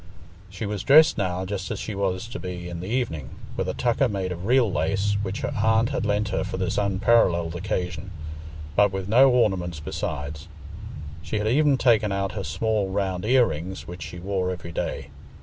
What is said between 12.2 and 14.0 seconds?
her small round ear rings